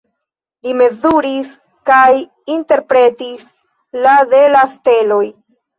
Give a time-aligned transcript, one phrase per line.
[0.67, 1.51] Li mezuris
[1.91, 2.09] kaj
[2.57, 3.49] interpretis
[4.09, 5.25] la de la steloj.